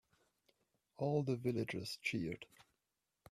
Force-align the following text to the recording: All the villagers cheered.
All 0.97 1.21
the 1.21 1.35
villagers 1.35 1.99
cheered. 2.01 2.47